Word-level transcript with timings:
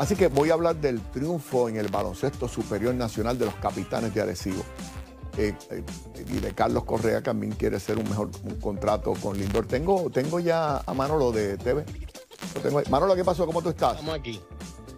Así 0.00 0.16
que 0.16 0.28
voy 0.28 0.48
a 0.48 0.54
hablar 0.54 0.76
del 0.76 0.98
triunfo 0.98 1.68
en 1.68 1.76
el 1.76 1.88
baloncesto 1.88 2.48
superior 2.48 2.94
nacional 2.94 3.38
de 3.38 3.44
los 3.44 3.54
capitanes 3.56 4.14
de 4.14 4.22
Arecibo. 4.22 4.64
Eh, 5.36 5.54
eh, 5.70 5.84
y 6.26 6.38
de 6.38 6.54
Carlos 6.54 6.84
Correa 6.84 7.22
también 7.22 7.52
quiere 7.52 7.76
hacer 7.76 7.98
un 7.98 8.08
mejor 8.08 8.30
contrato 8.62 9.12
con 9.12 9.36
Lindor. 9.36 9.66
Tengo, 9.66 10.08
tengo 10.08 10.40
ya 10.40 10.78
a 10.78 10.94
Manolo 10.94 11.32
de 11.32 11.58
TV. 11.58 11.84
Manolo, 12.88 13.14
¿qué 13.14 13.26
pasó? 13.26 13.44
¿Cómo 13.44 13.60
tú 13.60 13.68
estás? 13.68 13.96
Estamos 13.96 14.18
aquí. 14.18 14.40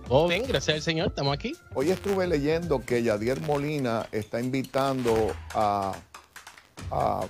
Oh, 0.09 0.29
bien, 0.29 0.45
gracias 0.47 0.77
al 0.77 0.83
Señor, 0.83 1.09
estamos 1.09 1.35
aquí. 1.35 1.53
Hoy 1.75 1.91
estuve 1.91 2.29
leyendo 2.29 2.79
que 2.79 3.03
Yadier 3.03 3.41
Molina 3.41 4.07
está 4.13 4.41
invitando 4.41 5.35
a, 5.53 5.95
a, 6.93 7.27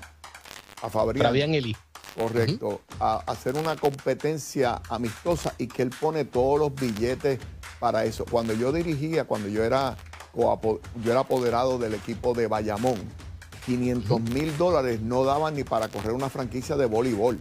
a 0.82 0.90
Fabrián. 0.90 1.24
Fabián 1.24 1.54
Eli. 1.54 1.74
Correcto, 2.14 2.82
a, 3.00 3.22
hacer 3.26 3.56
una 3.56 3.76
competencia 3.76 4.82
amistosa 4.90 5.54
y 5.56 5.66
que 5.66 5.82
él 5.82 5.90
pone 5.98 6.26
todos 6.26 6.58
los 6.58 6.74
billetes 6.74 7.38
para 7.82 8.04
eso. 8.04 8.24
Cuando 8.30 8.54
yo 8.54 8.70
dirigía, 8.70 9.24
cuando 9.24 9.48
yo 9.48 9.64
era, 9.64 9.96
yo 10.34 11.10
era 11.10 11.20
apoderado 11.20 11.78
del 11.78 11.94
equipo 11.94 12.32
de 12.32 12.46
Bayamón, 12.46 12.94
500 13.66 14.20
mil 14.20 14.56
dólares 14.56 15.00
no 15.00 15.24
daban 15.24 15.56
ni 15.56 15.64
para 15.64 15.88
correr 15.88 16.12
una 16.12 16.30
franquicia 16.30 16.76
de 16.76 16.86
voleibol. 16.86 17.40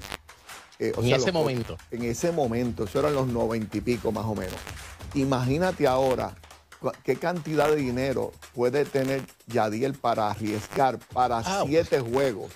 Eh, 0.80 0.94
en 0.98 1.14
ese 1.14 1.32
momento. 1.32 1.78
En 1.92 2.02
ese 2.02 2.32
momento, 2.32 2.86
eso 2.86 3.00
eran 3.00 3.14
los 3.14 3.28
noventa 3.28 3.78
y 3.78 3.82
pico 3.82 4.12
más 4.12 4.26
o 4.26 4.34
menos. 4.34 4.56
Imagínate 5.14 5.86
ahora 5.86 6.36
qué 7.04 7.18
cantidad 7.18 7.70
de 7.70 7.76
dinero 7.76 8.32
puede 8.56 8.84
tener 8.86 9.22
Yadiel 9.46 9.94
para 9.94 10.32
arriesgar 10.32 10.98
para 11.14 11.38
ah, 11.38 11.64
siete 11.68 12.00
juegos. 12.00 12.52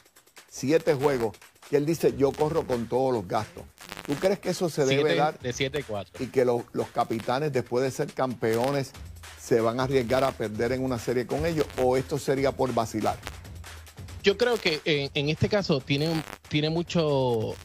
Siete 0.50 0.96
juegos. 0.96 1.38
Que 1.70 1.78
él 1.78 1.86
dice, 1.86 2.16
yo 2.18 2.32
corro 2.32 2.66
con 2.66 2.88
todos 2.88 3.14
los 3.14 3.28
gastos. 3.28 3.64
¿Tú 4.06 4.14
crees 4.16 4.40
que 4.40 4.50
eso 4.50 4.70
se 4.70 4.86
debe 4.86 5.16
dar? 5.16 5.40
De 5.40 5.52
7 5.52 5.84
4. 5.88 6.24
Y 6.24 6.28
que 6.28 6.46
los, 6.46 6.64
capitanes, 6.94 7.52
después 7.52 7.84
de 7.84 7.92
ser 7.92 8.14
campeones, 8.14 8.92
se 9.42 9.62
van 9.62 9.80
a 9.80 9.84
arriesgar 9.84 10.24
a 10.24 10.32
perder 10.32 10.72
en 10.72 10.84
una 10.84 11.00
serie 11.00 11.26
con 11.26 11.46
ellos? 11.46 11.66
¿O 11.82 11.98
esto 11.98 12.20
sería 12.20 12.52
por 12.52 12.74
vacilar? 12.74 13.18
Yo 14.24 14.38
creo 14.38 14.58
que 14.58 14.82
en, 14.86 15.12
en 15.14 15.30
este 15.30 15.50
caso 15.50 15.80
tiene, 15.80 16.24
tiene 16.50 16.70
mucho 16.70 17.56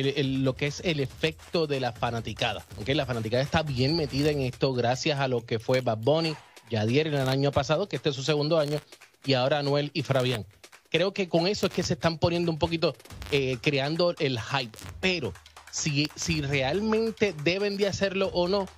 lo 0.00 0.56
que 0.56 0.66
es 0.66 0.80
el 0.84 1.00
efecto 1.00 1.66
de 1.66 1.80
la 1.80 1.92
fanaticada. 1.92 2.64
¿okay? 2.80 2.94
La 2.94 3.04
fanaticada 3.04 3.42
está 3.42 3.62
bien 3.62 3.96
metida 3.96 4.30
en 4.30 4.40
esto 4.40 4.72
gracias 4.72 5.20
a 5.20 5.28
lo 5.28 5.44
que 5.44 5.58
fue 5.58 5.82
Bad 5.82 5.98
Bunny, 5.98 6.34
Yadier 6.70 7.08
en 7.08 7.14
el 7.14 7.28
año 7.28 7.52
pasado, 7.52 7.88
que 7.88 7.96
este 7.96 8.08
es 8.08 8.16
su 8.16 8.22
segundo 8.22 8.58
año, 8.58 8.80
y 9.24 9.34
ahora 9.34 9.58
Anuel 9.58 9.90
y 9.92 10.02
Fabián. 10.02 10.46
Creo 10.90 11.12
que 11.12 11.28
con 11.28 11.46
eso 11.46 11.66
es 11.66 11.72
que 11.72 11.82
se 11.82 11.94
están 11.94 12.18
poniendo 12.18 12.50
un 12.50 12.58
poquito, 12.58 12.94
eh, 13.30 13.58
creando 13.60 14.14
el 14.18 14.38
hype. 14.40 14.76
Pero 15.00 15.32
si, 15.72 16.08
si 16.14 16.42
realmente 16.42 17.34
deben 17.42 17.76
de 17.76 17.88
hacerlo 17.88 18.28
o 18.34 18.46
no, 18.46 18.68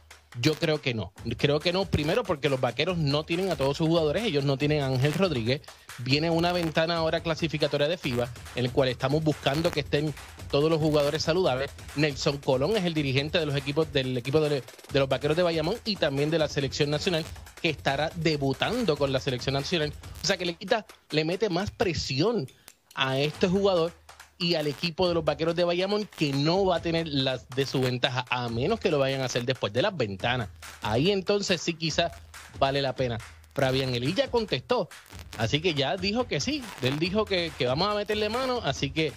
yo 0.41 0.55
creo 0.55 0.81
que 0.81 0.95
no. 0.95 1.13
Creo 1.37 1.61
que 1.61 1.73
no, 1.73 1.85
primero 1.87 2.23
porque 2.25 2.49
los 2.49 2.61
vaqueros 2.61 2.99
no 2.99 3.25
tienen 3.25 3.51
a 3.51 3.57
todos 3.57 3.77
sus 3.77 3.89
jugadores, 3.89 4.25
ellos 4.25 4.45
no 4.45 4.57
tienen 4.57 4.83
a 4.83 4.87
Ángel 4.87 5.13
Rodríguez. 5.15 5.63
Viene 5.99 6.31
una 6.31 6.53
ventana 6.53 6.97
ahora 6.97 7.21
clasificatoria 7.21 7.89
de 7.89 7.99
FIBA 7.99 8.29
en 8.57 8.65
la 8.65 8.73
cual 8.73 8.89
estamos 8.89 9.23
buscando 9.23 9.71
que 9.71 9.81
estén 9.81 10.13
todos 10.51 10.71
los 10.71 10.81
jugadores 10.81 11.23
saludables. 11.23 11.71
Nelson 11.97 12.39
Colón 12.39 12.77
es 12.77 12.85
el 12.85 12.95
dirigente 12.95 13.39
de 13.39 13.47
los 13.47 13.57
equipos 13.57 13.93
del 13.93 14.17
equipo 14.17 14.41
de, 14.41 14.63
los 14.93 15.09
vaqueros 15.09 15.37
de 15.37 15.43
Bayamón 15.43 15.77
y 15.85 15.97
también 15.97 16.31
de 16.31 16.39
la 16.39 16.49
selección 16.49 16.91
nacional, 16.91 17.25
que 17.61 17.71
estará 17.71 18.11
debutando 18.17 18.97
con 18.97 19.13
la 19.13 19.21
selección 19.21 19.55
nacional. 19.55 19.93
O 20.23 20.27
sea 20.27 20.37
que 20.37 20.47
le 20.47 20.55
quita, 20.55 20.87
le 21.11 21.25
mete 21.25 21.49
más 21.49 21.71
presión 21.71 22.49
a 22.95 23.19
este 23.19 23.49
jugador 23.49 23.93
y 24.39 24.55
al 24.55 24.67
equipo 24.67 25.09
de 25.09 25.15
los 25.15 25.25
vaqueros 25.25 25.55
de 25.57 25.65
Bayamón 25.65 26.09
que 26.17 26.33
no 26.33 26.65
va 26.65 26.77
a 26.77 26.83
tener 26.83 27.07
las 27.09 27.49
de 27.51 27.67
su 27.67 27.81
ventaja, 27.81 28.25
a 28.29 28.49
menos 28.49 28.81
que 28.81 28.91
lo 28.91 28.99
vayan 28.99 29.21
a 29.21 29.27
hacer 29.27 29.45
después 29.45 29.73
de 29.73 29.83
las 29.83 29.97
ventanas. 29.97 30.49
Ahí 30.83 31.11
entonces 31.11 31.61
sí 31.61 31.75
quizás 31.75 32.13
vale 32.59 32.83
la 32.83 32.95
pena. 32.95 33.19
Fabián 33.55 33.95
Elilla 33.95 34.31
contestó, 34.31 34.89
así 35.39 35.61
que 35.61 35.75
ya 35.75 35.97
dijo 35.97 36.27
que 36.27 36.41
sí, 36.41 36.63
él 36.83 36.99
dijo 36.99 37.25
que, 37.25 37.53
que 37.57 37.67
vamos 37.67 37.89
a 37.89 37.95
meterle 37.95 38.29
mano, 38.29 38.61
así 38.65 38.91
que 38.91 39.13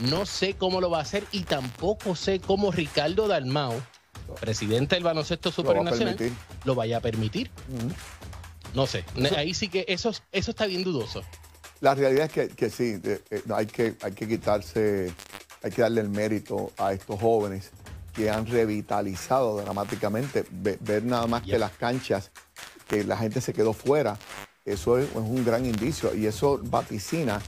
no 0.00 0.26
sé 0.26 0.54
cómo 0.54 0.80
lo 0.80 0.90
va 0.90 0.98
a 0.98 1.02
hacer 1.02 1.24
y 1.32 1.42
tampoco 1.42 2.16
sé 2.16 2.40
cómo 2.40 2.70
Ricardo 2.70 3.28
Dalmao, 3.28 3.80
presidente 4.40 4.96
del 4.96 5.04
baloncesto 5.04 5.50
supernacional, 5.50 6.16
lo, 6.64 6.74
vaya 6.74 6.98
a 6.98 7.00
permitir. 7.00 7.50
No 8.74 8.86
sé, 8.86 9.04
ahí 9.36 9.54
sí 9.54 9.68
que 9.68 9.84
eso, 9.88 10.12
eso 10.32 10.50
está 10.50 10.66
bien 10.66 10.84
dudoso. 10.84 11.22
La 11.80 11.94
realidad 11.94 12.30
es 12.36 12.54
que, 12.54 12.70
sí, 12.70 13.00
eh, 13.04 13.42
hay, 13.54 13.66
que, 13.66 13.94
hay 14.02 14.12
que 14.12 14.26
quitarse, 14.26 15.12
hay 15.62 15.70
que 15.70 15.82
darle 15.82 16.00
el 16.00 16.08
mérito 16.08 16.72
a 16.76 16.92
estos 16.92 17.20
jóvenes 17.20 17.70
que 18.14 18.30
han 18.30 18.46
revitalizado 18.46 19.60
dramáticamente. 19.60 20.44
Ver, 20.50 21.04
nada 21.04 21.26
más 21.28 21.42
que 21.42 21.58
las 21.58 21.72
canchas, 21.72 22.32
que 22.88 23.04
la 23.04 23.16
gente 23.16 23.40
se 23.40 23.52
quedó 23.52 23.72
fuera, 23.72 24.18
eso 24.64 24.98
es, 24.98 25.08
un 25.14 25.44
gran 25.44 25.64
indicio 25.64 26.14
y 26.14 26.26
eso 26.26 26.60
vaticina 26.64 27.40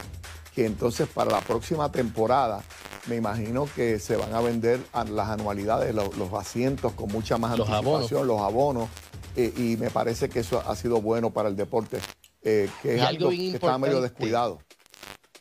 que 0.55 0.65
entonces 0.65 1.09
para 1.09 1.31
la 1.31 1.41
próxima 1.41 1.91
temporada 1.91 2.62
me 3.07 3.17
imagino 3.17 3.69
que 3.75 3.99
se 3.99 4.17
van 4.17 4.35
a 4.35 4.41
vender 4.41 4.81
las 4.93 5.29
anualidades, 5.29 5.95
los, 5.95 6.33
asientos 6.35 6.93
con 6.93 7.09
mucha 7.11 7.37
más 7.37 7.59
anticipación, 7.59 8.27
los 8.27 8.41
abonos, 8.41 8.89
eh, 9.37 9.53
y 9.57 9.77
me 9.77 9.91
parece 9.91 10.29
que 10.29 10.41
eso 10.41 10.62
ha 10.67 10.77
sido 10.77 11.01
bueno 11.01 11.31
para 11.31 11.49
el 11.49 11.57
deporte. 11.57 11.99
Eh, 12.43 12.69
que 12.83 12.97
es 12.97 13.03
algo, 13.03 13.31
que 13.31 13.51
está 13.51 13.78
medio 13.78 14.01
descuidado. 14.01 14.61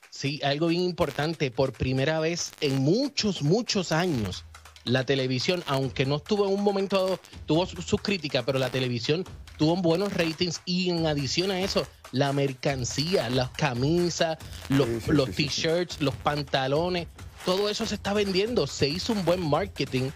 Sí, 0.09 0.41
algo 0.43 0.67
bien 0.67 0.81
importante. 0.81 1.49
Por 1.51 1.71
primera 1.71 2.19
vez 2.19 2.51
en 2.61 2.77
muchos, 2.79 3.41
muchos 3.41 3.91
años, 3.91 4.45
la 4.83 5.05
televisión, 5.05 5.63
aunque 5.67 6.05
no 6.05 6.17
estuvo 6.17 6.47
en 6.47 6.53
un 6.53 6.63
momento 6.63 6.97
dado, 6.97 7.19
tuvo 7.45 7.65
sus 7.65 8.01
críticas, 8.01 8.43
pero 8.45 8.59
la 8.59 8.69
televisión 8.69 9.23
tuvo 9.57 9.75
buenos 9.77 10.13
ratings 10.13 10.61
y 10.65 10.89
en 10.89 11.05
adición 11.05 11.51
a 11.51 11.61
eso, 11.61 11.87
la 12.11 12.33
mercancía, 12.33 13.29
las 13.29 13.49
camisas, 13.51 14.37
los, 14.69 15.07
los 15.07 15.31
t-shirts, 15.31 16.01
los 16.01 16.15
pantalones, 16.15 17.07
todo 17.45 17.69
eso 17.69 17.85
se 17.85 17.95
está 17.95 18.13
vendiendo. 18.13 18.67
Se 18.67 18.87
hizo 18.87 19.13
un 19.13 19.23
buen 19.25 19.47
marketing 19.47 20.09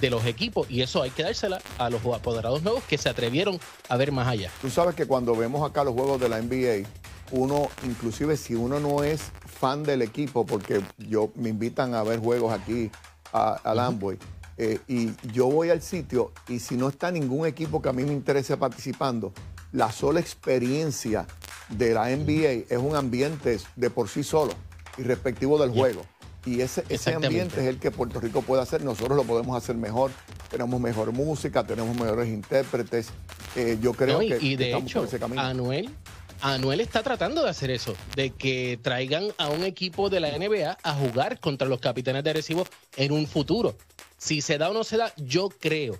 de 0.00 0.10
los 0.10 0.24
equipos 0.26 0.70
y 0.70 0.82
eso 0.82 1.02
hay 1.02 1.10
que 1.10 1.22
dársela 1.22 1.60
a 1.78 1.90
los 1.90 2.04
apoderados 2.14 2.62
nuevos 2.62 2.82
que 2.84 2.98
se 2.98 3.08
atrevieron 3.08 3.58
a 3.88 3.96
ver 3.96 4.12
más 4.12 4.28
allá. 4.28 4.50
Tú 4.60 4.70
sabes 4.70 4.94
que 4.94 5.06
cuando 5.06 5.34
vemos 5.36 5.68
acá 5.68 5.84
los 5.84 5.94
juegos 5.94 6.20
de 6.20 6.28
la 6.28 6.40
NBA, 6.40 6.88
uno, 7.32 7.68
inclusive 7.84 8.36
si 8.36 8.54
uno 8.54 8.80
no 8.80 9.02
es 9.02 9.32
fan 9.46 9.82
del 9.82 10.02
equipo, 10.02 10.46
porque 10.46 10.82
yo 10.98 11.30
me 11.34 11.48
invitan 11.48 11.94
a 11.94 12.02
ver 12.02 12.20
juegos 12.20 12.52
aquí 12.52 12.90
a, 13.32 13.60
Amboy, 13.64 14.18
eh, 14.58 14.78
y 14.88 15.10
yo 15.32 15.46
voy 15.46 15.70
al 15.70 15.82
sitio 15.82 16.32
y 16.48 16.60
si 16.60 16.76
no 16.76 16.88
está 16.88 17.10
ningún 17.10 17.46
equipo 17.46 17.82
que 17.82 17.90
a 17.90 17.92
mí 17.92 18.04
me 18.04 18.12
interese 18.12 18.56
participando, 18.56 19.32
la 19.72 19.92
sola 19.92 20.20
experiencia 20.20 21.26
de 21.68 21.92
la 21.92 22.08
NBA 22.08 22.64
es 22.74 22.78
un 22.78 22.96
ambiente 22.96 23.58
de 23.74 23.90
por 23.90 24.08
sí 24.08 24.22
solo, 24.22 24.54
irrespectivo 24.96 25.58
del 25.58 25.70
juego. 25.70 26.02
Y 26.46 26.60
ese, 26.60 26.84
ese 26.88 27.12
ambiente 27.12 27.60
es 27.60 27.66
el 27.66 27.78
que 27.78 27.90
Puerto 27.90 28.20
Rico 28.20 28.40
puede 28.40 28.62
hacer. 28.62 28.84
Nosotros 28.84 29.16
lo 29.16 29.24
podemos 29.24 29.56
hacer 29.56 29.74
mejor. 29.76 30.12
Tenemos 30.48 30.80
mejor 30.80 31.12
música, 31.12 31.66
tenemos 31.66 31.94
mejores 31.96 32.28
intérpretes. 32.28 33.08
Eh, 33.56 33.78
yo 33.82 33.92
creo 33.92 34.20
que 34.20 34.38
y 34.40 34.54
de 34.54 34.72
hecho, 34.74 35.04
ese 35.04 35.18
camino. 35.18 35.42
Anuel, 35.42 35.90
Anuel 36.40 36.80
está 36.80 37.02
tratando 37.02 37.42
de 37.42 37.50
hacer 37.50 37.70
eso, 37.70 37.94
de 38.14 38.30
que 38.30 38.78
traigan 38.80 39.32
a 39.38 39.48
un 39.48 39.64
equipo 39.64 40.08
de 40.08 40.20
la 40.20 40.38
NBA 40.38 40.78
a 40.82 40.94
jugar 40.94 41.40
contra 41.40 41.66
los 41.66 41.80
capitanes 41.80 42.22
de 42.22 42.30
Arecibo 42.30 42.64
en 42.96 43.12
un 43.12 43.26
futuro. 43.26 43.76
Si 44.16 44.40
se 44.40 44.56
da 44.56 44.70
o 44.70 44.72
no 44.72 44.84
se 44.84 44.96
da, 44.98 45.12
yo 45.16 45.48
creo, 45.48 45.98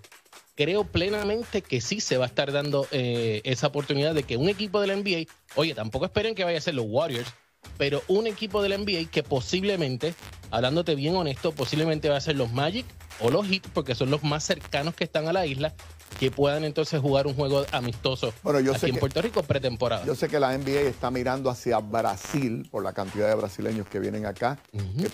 creo 0.55 0.84
plenamente 0.84 1.61
que 1.63 1.81
sí 1.81 2.01
se 2.01 2.19
va 2.19 2.27
a 2.27 2.28
estar 2.28 2.53
dando 2.53 2.87
eh, 2.93 3.41
esa 3.45 3.67
oportunidad 3.67 4.15
de 4.15 4.23
que 4.23 4.37
un 4.37 4.49
equipo 4.49 4.81
de 4.81 4.87
la 4.87 4.97
NBA, 4.97 5.31
oye, 5.57 5.75
tampoco 5.75 6.05
esperen 6.05 6.34
que 6.34 6.45
vaya 6.45 6.59
a 6.59 6.63
ser 6.63 6.75
los 6.75 6.87
Warriors, 6.89 7.33
pero 7.77 8.03
un 8.09 8.27
equipo 8.27 8.62
del 8.62 8.81
NBA 8.81 9.10
que 9.10 9.22
posiblemente, 9.22 10.15
hablándote 10.50 10.94
bien 10.94 11.16
honesto, 11.16 11.53
posiblemente 11.53 12.09
va 12.09 12.16
a 12.16 12.21
ser 12.21 12.37
los 12.37 12.53
Magic 12.53 12.87
o 13.21 13.31
los 13.31 13.47
Heat, 13.47 13.62
porque 13.72 13.94
son 13.94 14.10
los 14.10 14.22
más 14.22 14.44
cercanos 14.44 14.94
que 14.94 15.04
están 15.04 15.28
a 15.28 15.32
la 15.32 15.47
isla, 15.47 15.75
que 16.19 16.31
puedan 16.31 16.65
entonces 16.65 17.01
jugar 17.01 17.27
un 17.27 17.34
juego 17.34 17.65
amistoso 17.72 18.33
aquí 18.74 18.91
en 18.91 18.97
Puerto 18.97 19.21
Rico 19.21 19.42
pretemporada. 19.42 20.04
Yo 20.04 20.15
sé 20.15 20.28
que 20.28 20.41
la 20.41 20.57
NBA 20.57 20.80
está 20.80 21.10
mirando 21.10 21.51
hacia 21.51 21.78
Brasil 21.78 22.66
por 22.71 22.83
la 22.83 22.92
cantidad 22.92 23.28
de 23.28 23.34
brasileños 23.34 23.86
que 23.89 23.98
vienen 23.98 24.24
acá 24.24 24.59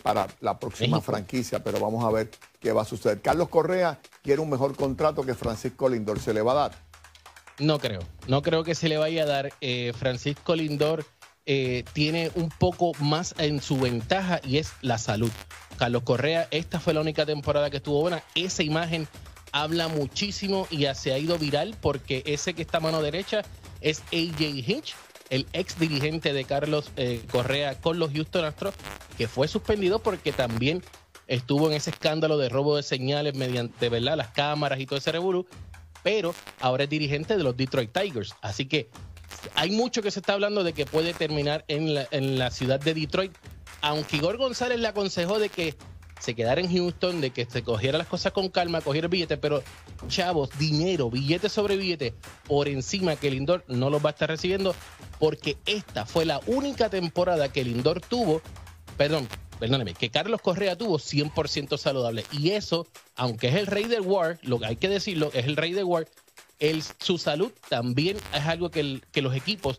para 0.03 0.29
la 0.41 0.59
próxima 0.59 1.01
franquicia, 1.01 1.63
pero 1.63 1.81
vamos 1.81 2.05
a 2.05 2.11
ver 2.11 2.31
qué 2.61 2.73
va 2.73 2.83
a 2.83 2.85
suceder. 2.85 3.21
Carlos 3.21 3.49
Correa 3.49 3.99
quiere 4.23 4.41
un 4.41 4.51
mejor 4.51 4.77
contrato 4.77 5.25
que 5.25 5.35
Francisco 5.35 5.89
Lindor. 5.89 6.21
¿Se 6.21 6.33
le 6.33 6.43
va 6.43 6.53
a 6.53 6.55
dar? 6.55 6.73
No 7.59 7.79
creo. 7.79 8.01
No 8.29 8.43
creo 8.43 8.65
que 8.65 8.75
se 8.75 8.89
le 8.89 8.97
vaya 8.97 9.25
a 9.25 9.27
dar. 9.27 9.53
Eh, 9.61 9.93
Francisco 9.97 10.55
Lindor 10.55 11.05
eh, 11.45 11.85
tiene 11.93 12.31
un 12.35 12.51
poco 12.51 12.93
más 13.01 13.35
en 13.39 13.61
su 13.61 13.79
ventaja 13.79 14.41
y 14.45 14.59
es 14.59 14.73
la 14.81 14.99
salud. 14.99 15.31
Carlos 15.77 16.03
Correa, 16.05 16.47
esta 16.51 16.79
fue 16.79 16.95
la 16.95 17.01
única 17.01 17.27
temporada 17.27 17.71
que 17.71 17.79
estuvo 17.79 18.01
buena. 18.01 18.23
Esa 18.35 18.63
imagen 18.63 19.09
habla 19.51 19.89
muchísimo 19.89 20.67
y 20.71 20.79
ya 20.79 20.95
se 20.95 21.13
ha 21.13 21.19
ido 21.19 21.39
viral 21.39 21.77
porque 21.81 22.23
ese 22.27 22.55
que 22.55 22.63
está 22.63 22.79
a 22.79 22.81
mano 22.81 23.03
derecha 23.03 23.43
es 23.81 24.01
AJ 24.13 24.41
Hinch, 24.41 24.95
el 25.31 25.47
ex 25.53 25.79
dirigente 25.79 26.33
de 26.33 26.45
Carlos 26.45 26.91
eh, 26.97 27.23
Correa 27.31 27.81
con 27.81 27.99
los 27.99 28.13
Houston 28.13 28.45
Astros, 28.45 28.75
que 29.19 29.27
fue 29.27 29.49
suspendido 29.49 29.99
porque 29.99 30.33
también 30.33 30.83
estuvo 31.27 31.69
en 31.69 31.75
ese 31.75 31.91
escándalo 31.91 32.39
de 32.39 32.49
robo 32.49 32.77
de 32.77 32.83
señales 32.83 33.35
mediante 33.35 33.89
¿verdad? 33.89 34.17
las 34.17 34.29
cámaras 34.29 34.79
y 34.81 34.87
todo 34.87 34.99
ese 34.99 35.13
revolú. 35.13 35.47
pero 36.03 36.35
ahora 36.61 36.85
es 36.85 36.91
dirigente 36.91 37.37
de 37.37 37.43
los 37.43 37.57
Detroit 37.57 37.93
Tigers. 37.93 38.35
Así 38.41 38.67
que 38.67 38.89
hay 39.55 39.71
mucho 39.71 40.03
que 40.03 40.11
se 40.11 40.21
está 40.21 40.35
hablando 40.35 40.65
de 40.65 40.73
que 40.73 40.87
puede 40.87 41.15
terminar 41.15 41.65
en 41.69 41.95
la, 42.39 42.51
ciudad 42.51 42.81
de 42.81 42.95
Detroit. 42.95 43.33
Aunque 43.81 44.17
Igor 44.17 44.37
González 44.37 44.79
le 44.79 44.89
aconsejó 44.89 45.39
de 45.39 45.49
que 45.49 45.75
se 46.21 46.35
quedara 46.35 46.61
en 46.61 46.73
Houston, 46.73 47.21
de 47.21 47.31
que 47.31 47.47
se 47.47 47.63
cogiera 47.63 47.99
las 47.99 48.07
cosas 48.07 48.33
con 48.33 48.49
calma, 48.49 48.81
cogiera 48.81 49.07
el 49.07 49.11
billete, 49.11 49.37
pero 49.39 49.63
chavos, 50.07 50.51
dinero, 50.57 51.11
billete 51.11 51.49
sobre 51.49 51.77
billete, 51.77 52.15
por 52.47 52.69
encima 52.69 53.17
que 53.17 53.31
Lindor 53.31 53.65
no 53.67 53.91
los 53.91 54.05
va 54.05 54.11
a 54.11 54.13
estar 54.13 54.29
recibiendo, 54.29 54.75
porque 55.19 55.57
esta 55.67 56.07
fue 56.07 56.25
la 56.25 56.41
única 56.47 56.89
temporada 56.91 57.53
que 57.53 57.65
Lindor 57.65 58.01
tuvo, 58.01 58.41
perdón, 58.97 59.27
perdóneme, 59.59 59.95
que 59.95 60.11
Carlos 60.11 60.41
Correa 60.43 60.77
tuvo 60.77 60.99
100% 60.99 61.77
saludable. 61.77 62.25
Y 62.31 62.51
eso, 62.51 62.87
aunque 63.17 63.49
es 63.49 63.55
el 63.55 63.67
rey 63.67 63.85
del 63.85 64.03
War, 64.03 64.39
lo 64.43 64.61
que 64.61 64.67
hay 64.67 64.77
que 64.77 64.89
decirlo, 64.89 65.31
es 65.35 65.47
el 65.47 65.57
rey 65.57 65.73
del 65.73 65.85
War, 65.85 66.07
el, 66.63 66.83
su 66.99 67.19
salud 67.19 67.51
también 67.69 68.17
es 68.33 68.47
algo 68.47 68.71
que, 68.71 69.01
que 69.11 69.21
los 69.21 69.35
equipos 69.35 69.79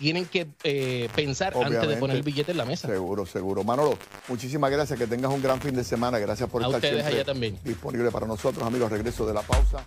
tienen 0.00 0.26
que 0.26 0.48
eh, 0.64 1.08
pensar 1.14 1.54
antes 1.56 1.88
de 1.88 1.96
poner 1.96 2.16
el 2.16 2.22
billete 2.22 2.50
en 2.50 2.58
la 2.58 2.64
mesa. 2.64 2.88
Seguro, 2.88 3.24
seguro. 3.24 3.62
Manolo, 3.62 3.96
muchísimas 4.26 4.70
gracias. 4.72 4.98
Que 4.98 5.06
tengas 5.06 5.32
un 5.32 5.40
gran 5.40 5.60
fin 5.60 5.76
de 5.76 5.84
semana. 5.84 6.18
Gracias 6.18 6.50
por 6.50 6.62
estar 6.62 6.74
ustedes 6.74 7.06
allá 7.06 7.24
también. 7.24 7.56
disponible 7.62 8.10
para 8.10 8.26
nosotros, 8.26 8.66
amigos. 8.66 8.90
Regreso 8.90 9.24
de 9.26 9.34
la 9.34 9.42
pausa. 9.42 9.84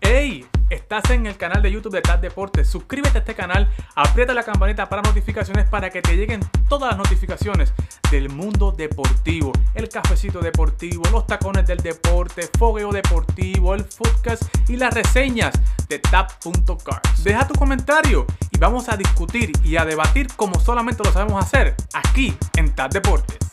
¡Hey! 0.00 0.44
Estás 0.68 1.10
en 1.10 1.26
el 1.26 1.36
canal 1.36 1.62
de 1.62 1.70
YouTube 1.70 1.92
de 1.92 2.02
TAD 2.02 2.18
Deportes. 2.18 2.68
Suscríbete 2.68 3.18
a 3.18 3.20
este 3.20 3.34
canal, 3.36 3.72
aprieta 3.94 4.34
la 4.34 4.42
campanita 4.42 4.88
para 4.88 5.00
notificaciones 5.00 5.68
para 5.68 5.90
que 5.90 6.02
te 6.02 6.16
lleguen 6.16 6.40
todas 6.68 6.90
las 6.90 6.98
notificaciones 6.98 7.72
del 8.10 8.28
mundo 8.30 8.72
deportivo. 8.72 9.52
El 9.74 9.88
cafecito 9.88 10.40
deportivo, 10.40 11.04
los 11.12 11.24
tacones 11.26 11.68
del 11.68 11.78
deporte, 11.78 12.48
fogueo 12.58 12.90
deportivo, 12.90 13.74
el 13.74 13.84
podcast 13.84 14.42
y 14.68 14.76
las 14.76 14.92
reseñas 14.92 15.54
de 15.88 15.98
TAP.cars. 15.98 17.24
Deja 17.24 17.46
tu 17.46 17.54
comentario 17.54 18.26
y 18.50 18.58
vamos 18.58 18.88
a 18.88 18.96
discutir 18.96 19.52
y 19.64 19.76
a 19.76 19.84
debatir 19.84 20.28
como 20.36 20.58
solamente 20.60 21.02
lo 21.04 21.12
sabemos 21.12 21.44
hacer 21.44 21.74
aquí 21.92 22.36
en 22.56 22.74
TAD 22.74 22.90
Deportes. 22.90 23.45